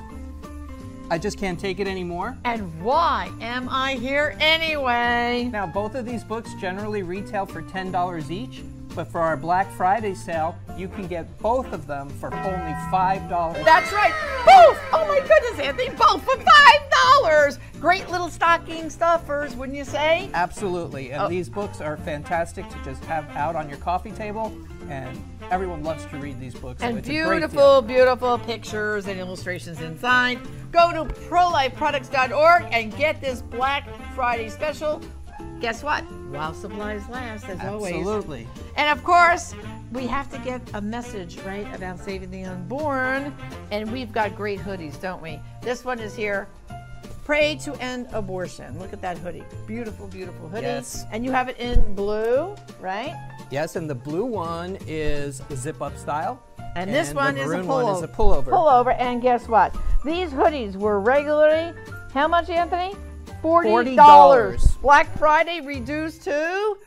I 1.09 1.17
just 1.17 1.39
can't 1.39 1.59
take 1.59 1.79
it 1.79 1.87
anymore. 1.87 2.37
And 2.45 2.83
why 2.83 3.31
am 3.41 3.67
I 3.67 3.95
here 3.95 4.37
anyway? 4.39 5.49
Now, 5.51 5.65
both 5.65 5.95
of 5.95 6.05
these 6.05 6.23
books 6.23 6.53
generally 6.61 7.01
retail 7.01 7.47
for 7.47 7.63
$10 7.63 8.29
each, 8.29 8.61
but 8.93 9.07
for 9.11 9.21
our 9.21 9.35
Black 9.35 9.71
Friday 9.71 10.13
sale, 10.13 10.55
you 10.79 10.87
can 10.87 11.07
get 11.07 11.37
both 11.39 11.71
of 11.73 11.85
them 11.85 12.09
for 12.09 12.33
only 12.33 12.73
$5. 12.91 13.65
That's 13.65 13.91
right, 13.91 14.13
both! 14.45 14.79
Oh 14.93 15.05
my 15.07 15.19
goodness, 15.19 15.59
Anthony, 15.65 15.89
both 15.89 16.23
for 16.23 16.37
$5! 16.37 17.59
Great 17.79 18.09
little 18.09 18.29
stocking 18.29 18.89
stuffers, 18.89 19.55
wouldn't 19.55 19.77
you 19.77 19.85
say? 19.85 20.29
Absolutely, 20.33 21.11
and 21.11 21.23
oh. 21.23 21.29
these 21.29 21.47
books 21.47 21.79
are 21.79 21.95
fantastic 21.97 22.67
to 22.69 22.77
just 22.83 23.03
have 23.05 23.29
out 23.35 23.55
on 23.55 23.69
your 23.69 23.77
coffee 23.77 24.11
table, 24.11 24.53
and 24.89 25.21
everyone 25.49 25.83
loves 25.83 26.05
to 26.07 26.17
read 26.17 26.39
these 26.39 26.55
books. 26.55 26.81
so 26.81 26.87
And 26.87 26.95
great 26.95 27.05
beautiful, 27.05 27.81
beautiful 27.81 28.37
pictures 28.39 29.07
and 29.07 29.19
illustrations 29.19 29.81
inside. 29.81 30.39
Go 30.71 30.91
to 30.91 31.13
prolifeproducts.org 31.13 32.67
and 32.71 32.95
get 32.97 33.21
this 33.21 33.41
Black 33.41 33.87
Friday 34.13 34.49
special. 34.49 35.01
Guess 35.61 35.83
what? 35.83 36.03
While 36.31 36.53
supplies 36.53 37.07
last, 37.09 37.47
as 37.49 37.59
always. 37.61 37.95
Absolutely. 37.95 38.47
And 38.75 38.97
of 38.97 39.03
course, 39.03 39.53
we 39.91 40.05
have 40.07 40.29
to 40.31 40.37
get 40.39 40.61
a 40.73 40.81
message, 40.81 41.39
right, 41.39 41.67
about 41.75 41.99
saving 41.99 42.31
the 42.31 42.43
unborn. 42.43 43.35
And 43.71 43.91
we've 43.91 44.11
got 44.11 44.35
great 44.35 44.59
hoodies, 44.59 44.99
don't 45.01 45.21
we? 45.21 45.39
This 45.61 45.83
one 45.83 45.99
is 45.99 46.15
here. 46.15 46.47
Pray 47.25 47.55
to 47.57 47.73
end 47.75 48.07
abortion. 48.11 48.77
Look 48.79 48.91
at 48.93 49.01
that 49.01 49.17
hoodie. 49.17 49.43
Beautiful, 49.67 50.07
beautiful 50.07 50.49
hoodie. 50.49 50.63
Yes. 50.63 51.05
And 51.11 51.23
you 51.23 51.31
have 51.31 51.47
it 51.47 51.59
in 51.59 51.93
blue, 51.93 52.55
right? 52.79 53.15
Yes, 53.51 53.75
and 53.75 53.89
the 53.89 53.95
blue 53.95 54.25
one 54.25 54.77
is 54.87 55.41
zip 55.53 55.81
up 55.81 55.97
style. 55.97 56.41
And, 56.75 56.93
this 56.93 57.13
one 57.13 57.37
is 57.37 57.51
a 57.51 57.57
pullover. 57.57 57.65
one 57.65 57.95
is 57.95 58.03
a 58.03 58.07
pullover. 58.07 58.45
Pullover. 58.45 58.95
And 58.99 59.21
guess 59.21 59.47
what? 59.47 59.75
These 60.05 60.29
hoodies 60.29 60.75
were 60.75 60.99
regularly, 60.99 61.73
how 62.13 62.27
much, 62.27 62.49
Anthony? 62.49 62.95
$40. 63.43 63.95
$40. 63.95 64.81
Black 64.81 65.17
Friday 65.17 65.61
reduced 65.61 66.23
to 66.23 66.77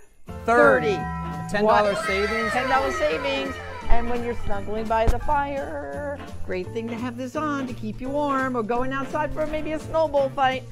30. 0.45 0.95
30. 0.95 1.22
$10 1.51 2.07
savings. 2.07 2.51
$10 2.51 2.93
savings. 2.99 3.55
And 3.89 4.09
when 4.09 4.25
you're 4.25 4.37
snuggling 4.45 4.87
by 4.87 5.07
the 5.07 5.19
fire, 5.19 6.19
great 6.47 6.67
thing 6.73 6.89
to 6.89 6.95
have 6.95 7.17
this 7.17 7.37
on 7.37 7.67
to 7.67 7.75
keep 7.75 8.01
you 8.01 8.09
warm 8.09 8.57
or 8.57 8.63
going 8.63 8.93
outside 8.93 9.33
for 9.35 9.47
maybe 9.47 9.73
a 9.73 9.79
snowball 9.79 10.31
fight. 10.31 10.63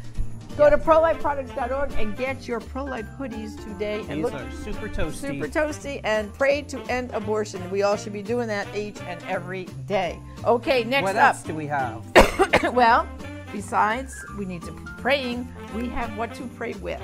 Go 0.56 0.68
to 0.68 0.76
prolifeproducts.org 0.76 1.92
and 1.92 2.16
get 2.16 2.48
your 2.48 2.60
pro-life 2.60 3.06
hoodies 3.18 3.62
today. 3.64 4.00
And 4.08 4.18
These 4.18 4.24
look 4.24 4.34
are 4.34 4.50
super 4.62 4.88
toasty. 4.88 5.14
super 5.14 5.48
toasty 5.48 6.00
and 6.04 6.32
pray 6.34 6.62
to 6.62 6.80
end 6.90 7.12
abortion. 7.12 7.70
We 7.70 7.82
all 7.82 7.96
should 7.96 8.12
be 8.12 8.22
doing 8.22 8.48
that 8.48 8.66
each 8.76 9.00
and 9.02 9.22
every 9.28 9.66
day. 9.86 10.18
Okay, 10.44 10.84
next 10.84 11.04
what 11.04 11.16
up. 11.16 11.34
else 11.34 11.42
do 11.42 11.54
we 11.54 11.66
have? 11.66 12.02
well, 12.74 13.08
besides 13.52 14.14
we 14.38 14.44
need 14.44 14.62
to 14.62 14.72
be 14.72 14.82
praying, 14.98 15.48
we 15.74 15.88
have 15.88 16.16
what 16.16 16.34
to 16.34 16.42
pray 16.56 16.72
with. 16.74 17.02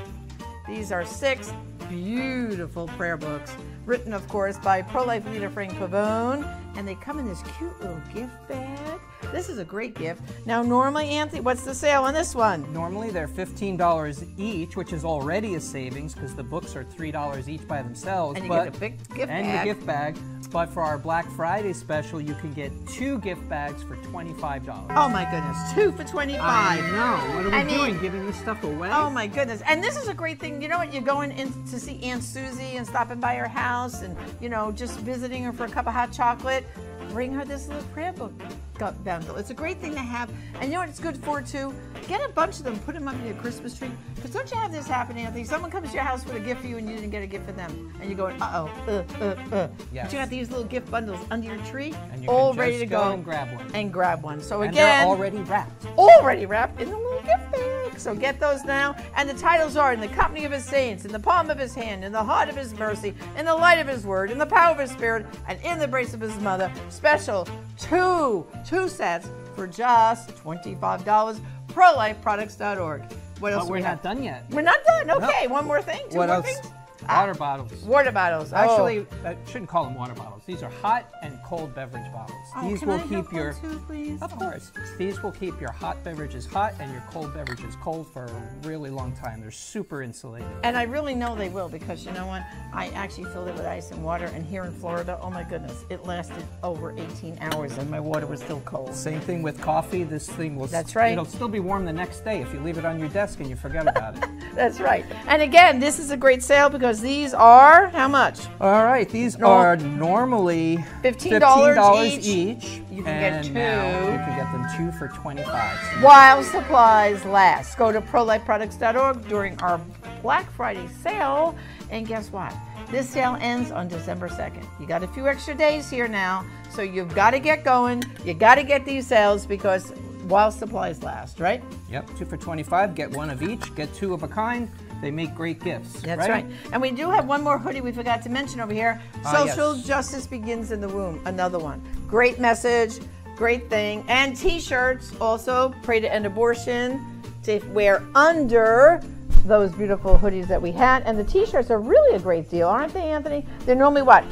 These 0.66 0.92
are 0.92 1.04
six 1.04 1.52
beautiful 1.88 2.88
prayer 2.88 3.16
books, 3.16 3.55
written, 3.85 4.12
of 4.12 4.26
course, 4.28 4.59
by 4.59 4.83
pro-life 4.83 5.26
leader 5.26 5.49
Frank 5.49 5.73
Pavone, 5.75 6.45
and 6.76 6.87
they 6.87 6.95
come 6.97 7.19
in 7.19 7.26
this 7.26 7.43
cute 7.57 7.78
little 7.81 8.00
gift 8.14 8.49
bag. 8.49 9.00
This 9.33 9.49
is 9.49 9.59
a 9.59 9.64
great 9.64 9.95
gift. 9.95 10.23
Now, 10.47 10.62
normally, 10.62 11.09
Anthony, 11.09 11.40
what's 11.40 11.64
the 11.64 11.75
sale 11.75 12.05
on 12.05 12.14
this 12.14 12.35
one? 12.35 12.71
Normally 12.73 13.11
they're 13.11 13.28
$15 13.28 14.38
each, 14.38 14.76
which 14.76 14.93
is 14.93 15.05
already 15.05 15.55
a 15.55 15.61
savings 15.61 16.14
because 16.14 16.35
the 16.35 16.43
books 16.43 16.76
are 16.76 16.85
$3 16.85 17.49
each 17.49 17.66
by 17.66 17.83
themselves. 17.83 18.37
And 18.37 18.45
you 18.45 18.49
but, 18.49 18.64
get 18.64 18.76
a 18.76 18.81
big 18.81 18.99
gift 19.14 19.33
and 19.33 19.47
bag. 19.47 19.66
the 19.66 19.75
gift 19.75 19.87
bag. 19.87 20.16
But 20.57 20.71
for 20.71 20.81
our 20.83 20.97
Black 20.97 21.31
Friday 21.33 21.75
special, 21.75 22.19
you 22.19 22.33
can 22.33 22.51
get 22.55 22.73
two 22.89 23.19
gift 23.19 23.47
bags 23.47 23.83
for 23.83 23.95
$25. 23.97 24.87
Oh 24.97 25.07
my 25.07 25.31
goodness, 25.31 25.75
two 25.75 25.93
for 25.93 26.03
twenty-five. 26.03 26.83
I 26.83 26.91
know. 26.93 27.37
What 27.37 27.45
are 27.45 27.51
we 27.51 27.57
I 27.57 27.63
mean- 27.65 27.77
doing? 27.77 27.99
Giving 28.01 28.25
this 28.25 28.39
stuff 28.39 28.65
away? 28.65 28.89
Oh 28.91 29.11
my 29.11 29.27
goodness. 29.27 29.61
And 29.67 29.85
this 29.85 29.99
is 29.99 30.09
a 30.09 30.15
great 30.15 30.41
thing. 30.41 30.63
You 30.63 30.69
know 30.69 30.79
what? 30.79 30.95
You're 30.95 31.03
going 31.03 31.33
in 31.33 31.53
to 31.67 31.79
see 31.79 32.03
Aunt 32.05 32.23
Susie 32.25 32.79
and 32.79 32.87
stopping 32.87 33.21
by 33.21 33.35
her 33.35 33.47
house 33.47 34.01
and, 34.01 34.17
you 34.41 34.49
know, 34.49 34.73
just 34.73 34.99
visiting 35.01 35.45
her 35.45 35.53
for 35.53 35.67
a 35.67 35.69
cup 35.69 35.89
of 35.89 35.93
hot 35.93 36.11
chocolate. 36.11 36.65
Bring 37.11 37.35
her 37.35 37.45
this 37.45 37.69
little 37.69 37.83
prayer 37.91 38.15
book 38.15 38.33
gu- 38.78 38.92
bundle. 39.04 39.37
It's 39.37 39.50
a 39.50 39.54
great 39.54 39.78
thing 39.78 39.92
to 39.92 39.99
have. 40.00 40.30
And 40.61 40.64
you 40.64 40.71
know 40.75 40.80
what 40.80 40.88
it's 40.88 41.00
good 41.00 41.16
for 41.16 41.40
too? 41.42 41.75
Get 42.09 42.21
a 42.28 42.33
bunch 42.33 42.59
of 42.59 42.64
them, 42.64 42.78
put 42.80 42.95
them 42.95 43.09
up 43.09 43.14
in 43.16 43.26
your 43.26 43.35
Christmas 43.37 43.76
tree. 43.78 43.90
Because 44.14 44.30
don't 44.30 44.50
you 44.50 44.56
have 44.56 44.73
this 44.73 44.87
happen, 44.87 45.16
Anthony? 45.16 45.45
Someone 45.45 45.71
comes 45.71 45.88
to 45.88 45.95
your 45.95 46.04
house 46.04 46.25
with 46.25 46.37
a 46.37 46.40
gift 46.40 46.61
for 46.62 46.66
you 46.66 46.76
and 46.78 46.88
you 46.88 46.95
didn't 46.95 47.11
get 47.11 47.23
a 47.23 47.26
gift 47.26 47.47
for 47.47 47.52
them. 47.52 47.92
And 48.00 48.09
you're 48.11 48.16
going, 48.16 48.40
uh 48.40 48.68
oh, 48.68 48.92
uh, 48.92 49.04
uh, 49.23 49.54
uh. 49.54 49.68
Yes. 49.92 50.06
But 50.06 50.12
you 50.12 50.18
got 50.18 50.30
these 50.30 50.50
little 50.50 50.64
gift 50.66 50.90
bundles 50.90 51.21
under 51.30 51.47
your 51.54 51.64
tree, 51.66 51.95
And 52.12 52.23
you 52.23 52.28
all 52.30 52.54
ready 52.54 52.78
to 52.78 52.87
go 52.87 53.04
go. 53.04 53.12
and 53.14 53.25
grab 53.25 53.54
one. 53.56 53.71
And 53.75 53.92
grab 53.92 54.23
one. 54.23 54.40
So 54.40 54.62
and 54.62 54.73
again, 54.73 55.00
they're 55.00 55.06
already 55.09 55.38
wrapped. 55.38 55.87
already 55.99 56.47
wrapped 56.47 56.80
in 56.80 56.90
the 56.90 56.97
little 56.97 57.23
gift 57.23 57.52
So 57.99 58.15
get 58.15 58.41
those 58.41 58.65
now. 58.65 58.97
And 59.17 59.29
the 59.29 59.35
titles 59.35 59.76
are 59.76 59.93
In 59.93 60.00
the 60.00 60.09
Company 60.09 60.45
of 60.45 60.53
His 60.53 60.65
Saints, 60.65 61.05
In 61.05 61.12
the 61.12 61.21
Palm 61.21 61.50
of 61.50 61.59
His 61.59 61.75
Hand, 61.75 62.05
In 62.05 62.12
the 62.12 62.23
Heart 62.23 62.49
of 62.49 62.57
His 62.57 62.75
Mercy, 62.75 63.15
In 63.37 63.45
the 63.45 63.55
Light 63.55 63.79
of 63.79 63.88
His 63.88 64.07
Word, 64.07 64.31
In 64.31 64.38
the 64.38 64.47
Power 64.47 64.73
of 64.73 64.79
His 64.79 64.91
Spirit, 64.91 65.26
and 65.49 65.61
In 65.62 65.79
the 65.79 65.85
Embrace 65.85 66.15
of 66.15 66.21
His 66.21 66.37
Mother. 66.41 66.71
Special 66.88 67.49
two, 67.79 68.47
two 68.65 68.88
sets 68.88 69.29
for 69.55 69.67
just 69.67 70.31
$25. 70.37 71.41
ProLifeProducts.org. 71.69 73.03
What 73.38 73.53
oh, 73.53 73.57
else 73.57 73.65
But 73.65 73.71
we're 73.71 73.76
we 73.76 73.83
not 73.83 74.03
done 74.03 74.23
yet. 74.23 74.47
We're 74.50 74.62
not 74.62 74.83
done. 74.85 75.11
Okay, 75.11 75.47
one 75.47 75.67
more 75.67 75.83
thing. 75.83 76.03
Two 76.11 76.19
what 76.19 76.29
more 76.29 76.37
else? 76.37 76.47
things. 76.47 76.73
Water 77.09 77.35
bottles. 77.35 77.73
Water 77.83 78.12
bottles. 78.12 78.53
Oh. 78.53 78.57
Actually, 78.57 79.07
I 79.25 79.37
shouldn't 79.47 79.69
call 79.69 79.85
them 79.85 79.95
water 79.95 80.15
bottles. 80.15 80.43
These 80.47 80.62
are 80.62 80.71
hot 80.83 81.09
and 81.23 81.25
cold 81.47 81.73
beverage 81.76 82.12
bottles. 82.12 82.37
Oh, 82.57 82.69
These 82.69 82.83
will 82.83 82.95
I 82.95 83.03
keep 83.03 83.33
your 83.33 83.53
too, 83.53 83.81
please? 83.87 84.21
Of 84.21 84.37
course. 84.37 84.73
These 84.99 85.23
will 85.23 85.31
keep 85.31 85.61
your 85.61 85.71
hot 85.71 86.03
beverages 86.03 86.45
hot 86.45 86.75
and 86.81 86.91
your 86.91 87.05
cold 87.09 87.33
beverages 87.35 87.76
cold 87.81 88.12
for 88.12 88.25
a 88.25 88.67
really 88.67 88.91
long 88.91 89.12
time. 89.12 89.41
They're 89.41 89.53
super 89.53 90.03
insulated. 90.03 90.50
And 90.65 90.76
I 90.76 90.83
really 90.83 91.15
know 91.15 91.37
they 91.37 91.49
will 91.49 91.69
because 91.69 92.05
you 92.05 92.11
know 92.11 92.26
what? 92.26 92.43
I 92.75 92.88
actually 92.88 93.26
filled 93.26 93.47
it 93.47 93.55
with 93.55 93.65
ice 93.65 93.93
and 93.93 94.03
water, 94.03 94.25
and 94.35 94.45
here 94.45 94.65
in 94.65 94.73
Florida, 94.73 95.21
oh 95.23 95.31
my 95.31 95.45
goodness, 95.45 95.85
it 95.88 96.05
lasted 96.05 96.45
over 96.65 96.93
18 96.99 97.38
hours 97.41 97.79
and 97.79 97.88
my 97.88 98.00
water 98.00 98.26
was 98.26 98.41
still 98.41 98.61
cold. 98.65 98.93
Same 98.93 99.21
thing 99.21 99.41
with 99.41 99.61
coffee. 99.61 100.03
This 100.03 100.29
thing 100.29 100.57
will 100.57 100.67
That's 100.67 100.97
right. 100.97 101.12
It'll 101.12 101.25
still 101.25 101.49
be 101.49 101.61
warm 101.61 101.85
the 101.85 101.93
next 101.93 102.25
day 102.25 102.41
if 102.41 102.53
you 102.53 102.59
leave 102.59 102.76
it 102.76 102.85
on 102.85 102.99
your 102.99 103.09
desk 103.09 103.38
and 103.38 103.49
you 103.49 103.55
forget 103.55 103.87
about 103.97 104.17
it. 104.17 104.29
That's 104.57 104.81
right. 104.81 105.05
And 105.29 105.43
again, 105.43 105.79
this 105.79 106.00
is 106.00 106.11
a 106.11 106.17
great 106.17 106.43
sale 106.43 106.69
because 106.69 107.00
these 107.00 107.35
are 107.35 107.87
how 107.87 108.09
much? 108.09 108.41
All 108.61 108.85
right, 108.85 109.09
these 109.09 109.37
are 109.37 109.76
normally 109.76 110.79
$15 111.05 111.36
$15 111.43 112.19
each. 112.19 112.26
each. 112.26 112.81
You 112.90 113.02
can 113.02 113.21
get 113.21 113.33
and 113.47 113.55
now 113.55 114.00
two. 114.00 114.12
you 114.12 114.19
can 114.19 114.37
get 114.37 114.52
them 114.52 114.66
two 114.76 114.99
for 114.99 115.09
25 115.09 115.45
So 115.45 116.00
While 116.00 116.43
supplies 116.43 117.25
last. 117.25 117.76
Go 117.76 117.93
to 117.93 118.00
prolifeproducts.org 118.00 119.28
during 119.28 119.61
our 119.61 119.81
Black 120.23 120.50
Friday 120.52 120.88
sale, 121.02 121.55
and 121.90 122.07
guess 122.07 122.33
what? 122.33 122.55
This 122.90 123.09
sale 123.09 123.37
ends 123.40 123.71
on 123.71 123.88
December 123.88 124.28
2nd. 124.28 124.64
You 124.81 124.87
got 124.87 125.02
a 125.02 125.09
few 125.09 125.28
extra 125.28 125.55
days 125.55 125.90
here 125.90 126.09
now, 126.09 126.45
so 126.71 126.83
you've 126.83 127.14
got 127.14 127.33
to 127.33 127.38
get 127.40 127.64
going. 127.64 128.02
You 128.25 128.35
got 128.35 128.57
to 128.57 128.62
get 128.62 128.85
these 128.85 129.07
sales 129.07 129.45
because 129.47 129.93
while 130.28 130.50
supplies 130.50 131.02
last, 131.02 131.40
right? 131.40 131.62
Yep, 131.90 132.11
two 132.18 132.25
for 132.25 132.37
25. 132.37 132.95
Get 132.95 133.11
one 133.11 133.30
of 133.30 133.42
each. 133.42 133.75
Get 133.75 133.92
two 133.95 134.12
of 134.12 134.23
a 134.23 134.28
kind. 134.28 134.71
They 135.00 135.11
make 135.11 135.35
great 135.35 135.62
gifts. 135.62 136.00
That's 136.00 136.28
right. 136.28 136.47
And 136.73 136.80
we 136.80 136.90
do 136.90 137.11
have 137.11 137.26
one 137.26 137.42
more 137.42 137.59
hoodie 137.59 137.80
we 137.80 137.92
forgot 137.92 138.23
to 138.23 138.28
mention 138.28 138.61
over 138.61 138.73
here. 138.73 139.00
Ah, 139.25 139.45
yes. 139.45 139.54
Social 139.54 139.75
justice 139.83 140.26
begins 140.26 140.73
in 140.73 140.80
the 140.80 140.88
womb. 140.88 141.21
Another 141.26 141.59
one. 141.59 141.83
Great 142.09 142.38
message, 142.38 142.99
great 143.37 143.68
thing. 143.68 144.04
And 144.09 144.37
t-shirts 144.37 145.12
also 145.21 145.75
pray 145.83 146.00
to 146.00 146.12
end 146.12 146.26
abortion 146.26 147.23
to 147.45 147.61
wear 147.73 148.02
under 148.14 149.00
those 149.45 149.71
beautiful 149.73 150.18
hoodies 150.18 150.49
that 150.49 150.61
we 150.61 150.73
had. 150.73 151.02
And 151.04 151.18
the 151.18 151.25
t-shirts 151.25 151.71
are 151.71 151.80
really 151.80 152.16
a 152.16 152.21
great 152.21 152.50
deal, 152.50 152.68
aren't 152.68 152.92
they, 152.92 153.11
Anthony? 153.11 153.47
They're 153.61 153.76
normally 153.76 154.02
what? 154.02 154.25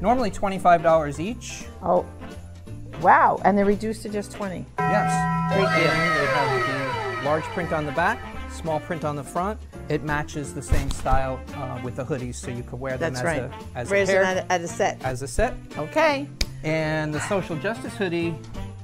Normally 0.00 0.30
$25 0.30 1.18
each. 1.18 1.64
Oh, 1.82 2.06
wow. 3.00 3.40
And 3.44 3.58
they're 3.58 3.64
reduced 3.64 4.02
to 4.02 4.08
just 4.08 4.32
20. 4.32 4.64
Yes. 4.78 5.33
Great 5.54 5.66
deal. 5.66 5.90
And 5.90 6.18
they 6.18 6.26
have 6.26 7.18
the 7.18 7.24
large 7.24 7.44
print 7.44 7.72
on 7.72 7.86
the 7.86 7.92
back, 7.92 8.18
small 8.52 8.80
print 8.80 9.04
on 9.04 9.16
the 9.16 9.24
front. 9.24 9.60
It 9.88 10.02
matches 10.02 10.52
the 10.54 10.62
same 10.62 10.90
style 10.90 11.40
uh, 11.54 11.80
with 11.84 11.96
the 11.96 12.04
hoodies, 12.04 12.34
so 12.36 12.50
you 12.50 12.62
could 12.62 12.80
wear 12.80 12.96
them 12.96 13.12
That's 13.14 13.20
as 13.20 13.24
right. 13.24 13.42
a 13.74 13.78
as 13.78 13.90
Wears 13.90 14.08
a 14.08 14.12
them 14.12 14.24
pair, 14.24 14.36
at, 14.38 14.50
at 14.50 14.60
a 14.62 14.68
set. 14.68 15.02
as 15.04 15.22
a 15.22 15.28
set. 15.28 15.54
Okay. 15.76 16.28
And 16.62 17.12
the 17.14 17.20
social 17.28 17.56
justice 17.56 17.94
hoodie, 17.94 18.34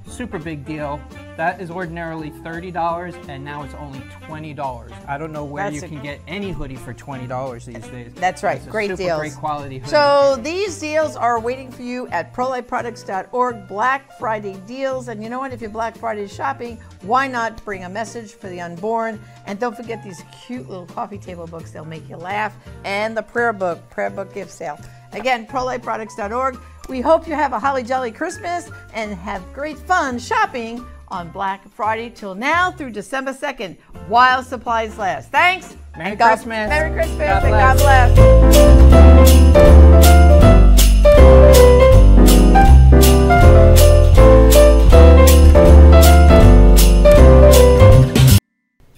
super 0.07 0.39
big 0.39 0.65
deal. 0.65 1.01
That 1.41 1.59
is 1.59 1.71
ordinarily 1.71 2.33
$30 2.33 3.29
and 3.31 3.43
now 3.43 3.63
it's 3.63 3.73
only 3.77 4.01
$20. 4.29 4.93
I 5.09 5.17
don't 5.17 5.33
know 5.33 5.47
where 5.47 5.71
That's 5.71 5.77
you 5.77 5.87
a- 5.87 5.89
can 5.89 6.03
get 6.03 6.21
any 6.29 6.53
hoodie 6.53 6.77
for 6.77 6.93
$20 6.93 7.65
these 7.65 7.87
days. 7.87 8.13
That's 8.13 8.43
right. 8.43 8.59
It's 8.59 8.67
a 8.67 8.71
Great 8.71 8.91
super 8.91 9.03
deals. 9.03 9.19
Great 9.21 9.35
quality 9.37 9.79
hoodie. 9.79 9.91
So 9.91 10.39
these 10.43 10.79
deals 10.79 11.17
are 11.17 11.41
waiting 11.41 11.73
for 11.73 11.81
you 11.81 12.09
at 12.09 12.35
prolifeproducts.org. 12.35 13.69
Black 13.69 14.19
Friday 14.19 14.61
deals. 14.67 15.09
And 15.09 15.23
you 15.23 15.31
know 15.31 15.39
what? 15.39 15.55
If 15.55 15.63
you're 15.63 15.71
Black 15.71 15.97
Friday 15.97 16.29
shopping, 16.29 16.77
why 17.01 17.27
not 17.27 17.65
bring 17.65 17.85
a 17.85 17.89
message 17.89 18.33
for 18.33 18.51
the 18.51 18.61
unborn? 18.61 19.19
And 19.47 19.59
don't 19.59 19.75
forget 19.75 20.05
these 20.05 20.23
cute 20.47 20.69
little 20.69 20.85
coffee 20.85 21.17
table 21.17 21.47
books. 21.47 21.71
They'll 21.71 21.87
make 21.87 22.07
you 22.07 22.19
laugh. 22.19 22.55
And 22.85 23.17
the 23.17 23.23
prayer 23.23 23.55
book, 23.55 23.89
prayer 23.89 24.11
book 24.11 24.35
gift 24.35 24.51
sale. 24.51 24.79
Again, 25.13 25.47
prolifeproducts.org. 25.47 26.59
We 26.91 27.01
hope 27.01 27.27
you 27.27 27.35
have 27.35 27.55
a 27.55 27.59
holly 27.59 27.83
jolly 27.83 28.13
Christmas 28.13 28.71
and 28.93 29.15
have 29.15 29.43
great 29.55 29.79
fun 29.79 30.19
shopping 30.19 30.85
on 31.11 31.31
Black 31.31 31.69
Friday 31.71 32.11
till 32.11 32.35
now 32.35 32.71
through 32.71 32.91
December 32.91 33.33
2nd 33.33 33.77
while 34.09 34.43
supplies 34.43 34.97
last. 34.99 35.31
Thanks. 35.31 35.77
Merry 35.97 36.17
God- 36.17 36.29
Christmas. 36.37 36.69
Merry 36.69 36.93
Christmas 36.93 37.19
God 37.19 37.45
and 37.45 37.53
God 37.53 37.77
bless. 37.79 39.21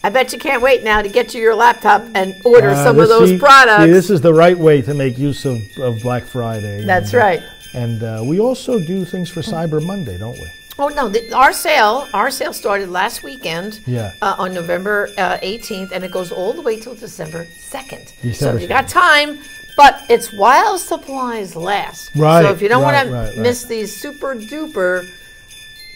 I 0.04 0.10
bet 0.10 0.32
you 0.32 0.38
can't 0.40 0.60
wait 0.62 0.82
now 0.82 1.00
to 1.00 1.08
get 1.08 1.28
to 1.30 1.38
your 1.38 1.54
laptop 1.54 2.02
and 2.16 2.34
order 2.44 2.70
Uh, 2.70 2.84
some 2.84 2.98
of 2.98 3.08
those 3.08 3.28
see- 3.30 3.38
products. 3.38 3.84
See, 3.84 3.90
this 3.92 4.10
is 4.10 4.20
the 4.20 4.34
right 4.34 4.58
way 4.58 4.82
to 4.82 4.94
make 4.94 5.16
use 5.16 5.44
of, 5.44 5.58
of 5.80 6.02
Black 6.02 6.24
Friday. 6.24 6.84
That's 6.84 7.12
And, 7.12 7.22
uh, 7.22 7.24
right. 7.24 7.42
And 7.74 8.02
uh, 8.02 8.22
we 8.26 8.40
also 8.40 8.80
do 8.80 9.04
things 9.04 9.30
for 9.30 9.42
Cyber 9.42 9.80
Monday, 9.84 10.18
don't 10.18 10.32
we? 10.36 10.48
Oh 10.82 10.88
no, 10.88 11.08
the, 11.08 11.32
our 11.32 11.52
sale, 11.52 12.08
our 12.12 12.28
sale 12.28 12.52
started 12.52 12.88
last 12.90 13.22
weekend. 13.22 13.80
Yeah. 13.86 14.10
Uh, 14.20 14.34
on 14.36 14.52
November 14.52 15.08
uh, 15.16 15.38
18th, 15.38 15.92
and 15.92 16.02
it 16.02 16.10
goes 16.10 16.32
all 16.32 16.52
the 16.52 16.60
way 16.62 16.80
till 16.80 16.96
December 16.96 17.44
2nd. 17.44 18.34
so 18.34 18.54
if 18.56 18.60
you 18.62 18.66
got 18.66 18.88
time, 18.88 19.38
But 19.76 20.02
it's 20.10 20.32
while 20.32 20.76
supplies 20.78 21.54
last. 21.54 22.10
Right, 22.16 22.42
So 22.44 22.50
if 22.50 22.60
you 22.60 22.68
don't 22.68 22.82
right, 22.82 22.94
want 22.94 23.08
to 23.08 23.14
right, 23.14 23.28
right. 23.28 23.38
miss 23.38 23.64
these 23.64 23.90
super 24.04 24.34
duper 24.34 25.08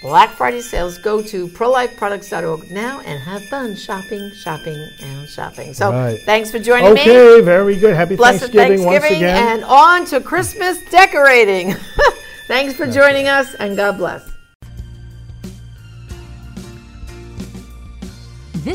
Black 0.02 0.30
Friday 0.30 0.60
sales, 0.60 0.98
go 0.98 1.20
to 1.20 1.48
prolifeproducts.org 1.48 2.70
now 2.70 3.00
and 3.00 3.18
have 3.20 3.42
fun 3.46 3.74
shopping, 3.74 4.30
shopping, 4.44 4.78
and 5.02 5.28
shopping. 5.28 5.74
So 5.74 5.90
Right. 5.90 6.18
thanks 6.24 6.50
for 6.52 6.60
joining 6.60 6.94
me. 6.94 7.00
Okay, 7.02 7.40
very 7.42 7.76
good. 7.76 7.94
Happy 7.96 8.14
Blessed 8.14 8.38
Thanksgiving, 8.52 8.84
Thanksgiving, 8.84 9.10
once 9.10 9.22
again. 9.34 9.48
and 9.58 9.64
on 9.64 10.04
to 10.06 10.20
Christmas 10.20 10.78
decorating. 10.90 11.74
Thanks 12.46 12.74
for 12.74 12.86
joining 12.86 13.26
us, 13.26 13.54
and 13.56 13.76
God 13.76 13.98
bless. 13.98 14.35